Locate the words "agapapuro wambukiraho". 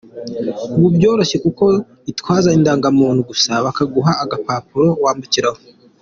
4.23-5.59